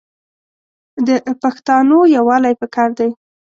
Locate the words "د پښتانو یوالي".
1.07-2.53